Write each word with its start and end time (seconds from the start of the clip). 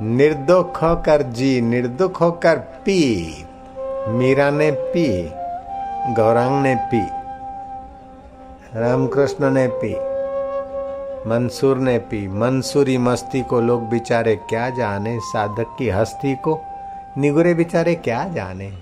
निर्दुख 0.00 0.82
होकर 0.82 1.22
जी, 1.22 1.60
निर्दुख 1.60 2.20
होकर 2.20 2.58
पी। 2.58 3.44
मीरा 4.08 4.50
ने 4.50 4.70
पी, 4.70 5.06
गौरांग 6.14 6.62
ने 6.62 6.74
पी, 6.74 7.00
रामकृष्ण 8.78 9.50
ने 9.50 9.66
पी, 9.74 9.92
मंसूर 11.28 11.76
ने 11.76 11.98
पी। 11.98 12.26
मंसूरी 12.28 12.98
मस्ती 12.98 13.42
को 13.42 13.60
लोग 13.60 13.88
बेचारे 13.88 14.36
क्या 14.36 14.70
जाने, 14.70 15.18
साधक 15.20 15.76
की 15.78 15.88
हस्ती 15.88 16.34
को 16.34 16.60
निगुरे 17.18 17.54
बेचारे 17.54 17.94
क्या 17.94 18.24
जाने। 18.28 18.72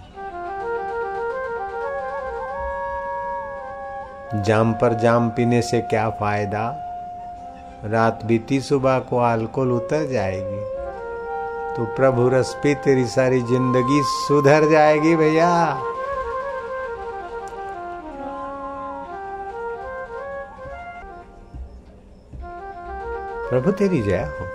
जाम 4.35 4.73
पर 4.73 4.95
जाम 4.95 5.31
पीने 5.31 5.63
से 5.63 5.81
क्या 5.81 6.11
फ़ायदा? 6.11 6.69
रात 7.85 8.25
बीती 8.25 8.61
सुबह 8.61 8.99
को 8.99 9.19
अल्कोहल 9.19 9.73
उतर 9.73 10.11
जाएगी। 10.11 10.80
तो 11.77 11.85
प्रभु 11.97 12.29
रस 12.29 12.55
पी 12.63 12.75
तेरी 12.85 13.05
सारी 13.07 13.41
ज़िंदगी 13.41 14.01
सुधर 14.05 14.69
जाएगी 14.71 15.15
भैया। 15.17 15.51
प्रभु 23.51 23.71
तेरी 23.73 24.03
जय 24.03 24.25
हो। 24.31 24.47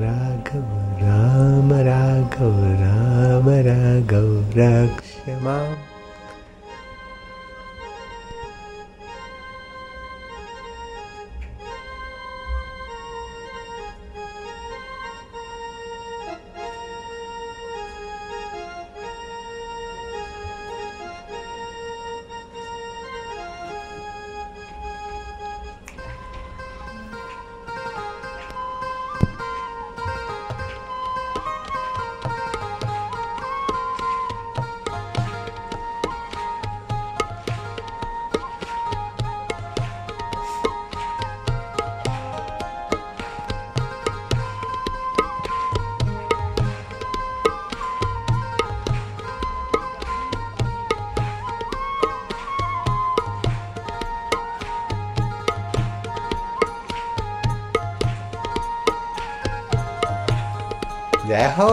राघव 0.00 0.70
राम 1.02 1.72
राघव 1.88 2.56
राम, 2.80 3.48
राघव 3.68 4.30
रक्षमा 4.56 5.58
जय 61.28 61.54
हो 61.58 61.68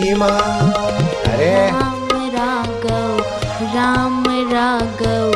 पाहिमा 0.00 0.26
अरे। 1.30 1.54
राम 1.70 2.08
राघव 2.34 3.16
राम 3.74 4.22
राघव 4.52 5.30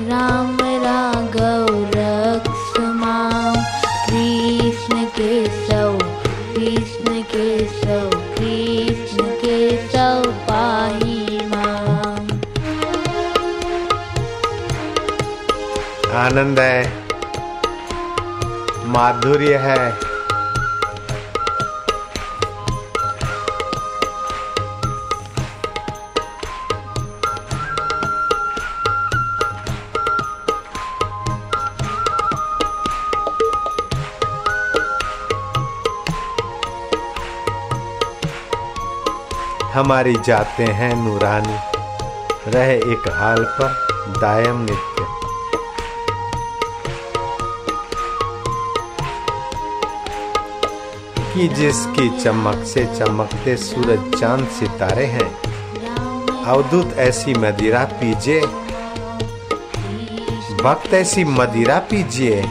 राम 0.00 0.56
राघव 0.82 1.66
रक्ष 1.94 2.80
माम 2.80 3.54
कृष्ण 4.08 5.04
केशव 5.16 5.96
कृष्ण 6.56 7.20
केशव 7.32 8.10
कृष्ण 8.36 9.24
केशव 9.42 10.30
पाहि 10.48 11.40
माम 11.46 12.26
आनंद 16.16 16.60
है। 16.60 16.84
माधुर्य 18.86 19.56
है। 19.56 20.09
हमारी 39.74 40.16
जाते 40.24 40.64
हैं 40.64 40.96
नूरानी। 40.96 41.58
रहे 42.50 42.76
एक 42.76 43.02
हाल 43.08 43.44
पर 43.44 43.86
दायम 44.20 44.60
नित्य। 44.60 45.06
कि 51.34 51.48
जिसकी 51.48 52.20
चमक 52.24 52.64
से 52.64 52.84
चमकते 52.84 53.56
सूरज 53.56 54.20
चाँद 54.20 54.48
सितारे 54.48 55.06
हैं, 55.06 55.38
अवधुत 56.44 56.94
ऐसी 56.98 57.34
मदिरा 57.34 57.84
पीजिए। 57.84 58.40
भक्त 60.62 60.94
ऐसी 60.94 61.24
मदिरा 61.24 61.78
पीजिए। 61.78 62.42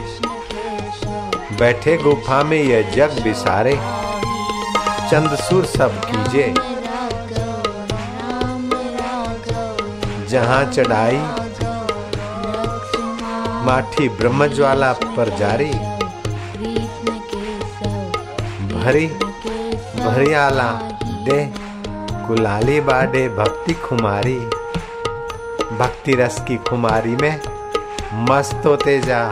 बैठे 1.58 1.96
गुफा 1.96 2.44
में 2.44 2.62
यह 2.62 2.90
जग 2.90 3.22
बिसारे। 3.22 3.76
चंदसूर 5.10 5.64
सब 5.64 6.00
कीजिए। 6.00 6.54
जहाँ 10.30 10.64
चढ़ाई, 10.64 11.16
माठी 13.66 14.08
ब्रह्मज्वाला 14.08 14.92
पर 14.92 15.36
जारी, 15.38 15.70
भरी, 18.74 19.06
भरियाला 20.04 20.70
दे, 21.24 21.40
कुलाली 22.26 22.80
बाडे 22.80 23.28
भक्ति 23.28 23.74
खुमारी, 23.74 24.38
भक्ति 25.78 26.12
रस 26.14 26.40
की 26.48 26.56
खुमारी 26.56 27.16
में 27.16 27.40
मस्त 28.14 28.62
होते 28.66 29.00
जा। 29.00 29.30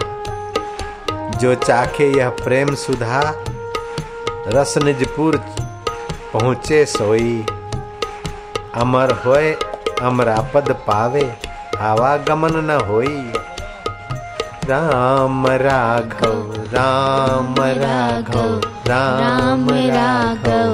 जो 1.38 1.54
चाखे 1.54 2.10
यह 2.18 2.28
प्रेम 2.28 2.74
सुधा, 2.74 3.22
रस 4.48 4.78
निजपुर 4.78 5.36
पहुँचे 6.32 6.84
सोई। 6.86 7.46
अमर 8.74 9.12
होए 9.26 9.56
अमरापद 10.02 10.70
पावे 10.86 11.22
आवागमन 11.80 12.54
न 12.54 12.78
होई। 12.86 13.32
राम 14.64 15.46
राघव 15.46 16.38
राम 16.74 17.54
राघव 17.58 18.60
राम 18.88 19.68
राघव 19.70 20.72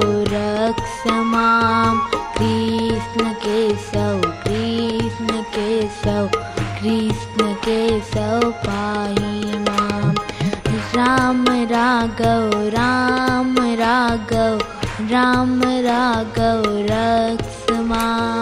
माम। 1.23 1.99
कृष्ण 2.37 3.31
केशव 3.43 4.21
कृष्ण 4.43 5.41
केशव 5.55 6.27
कृष्ण 6.79 7.53
केशव 7.65 8.49
पाहि 8.65 9.59
माम। 9.59 10.13
राम 10.95 11.45
राघव 11.71 12.49
राम 12.69 13.55
राघव 13.81 14.57
राम 15.11 15.61
राघव 15.63 16.63
रक्ष 16.91 17.71
माम 17.71 18.34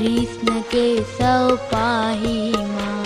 कृष्ण 0.00 0.60
के 0.60 1.02
सौ 1.02 1.56
पाही 1.56 2.52
मा। 2.56 2.99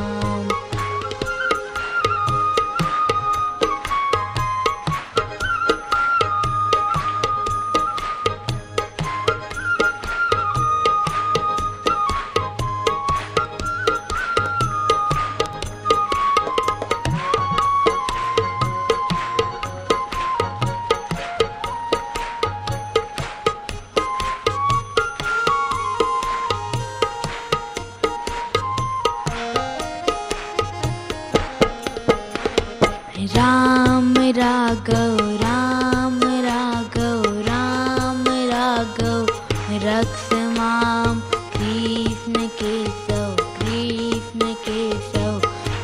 रक्ष 39.86 40.32
माम 40.58 41.20
कृष्ण 41.54 42.46
केशव 42.60 43.34
कृष्ण 43.58 44.52
केशव 44.66 45.40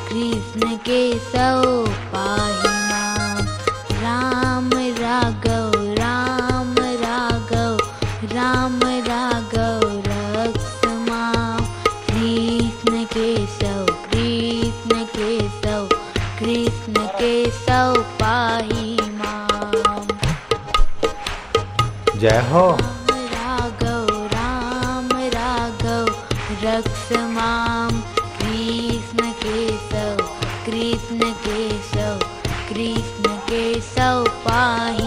कृष्ण 0.09 0.77
केशव 0.77 1.63
पाहि 2.13 2.71
माम। 2.91 3.47
राम 4.03 4.71
राघव 5.01 5.73
राम 5.99 6.75
राघव 7.03 7.77
राम 8.33 8.81
राघव 9.09 9.85
रक्ष 10.07 10.87
माम 11.09 11.65
कृष्ण 12.07 13.05
केशव 13.15 13.85
कृष्ण 14.13 15.05
केशव 15.17 15.89
कृष्ण 16.39 17.07
केशव 17.21 18.01
पाहि 18.21 18.97
माम। 19.11 20.07
जय 22.19 22.41
हो। 22.53 23.00
रक्ष 26.63 27.13
मा 27.35 27.51
कृष्णकेशव 28.41 30.17
कृष्णकेशव 30.67 32.19
कृष्णकेशव 32.69 34.25
पाहि। 34.45 35.00